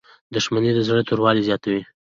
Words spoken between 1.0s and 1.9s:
توروالی زیاتوي.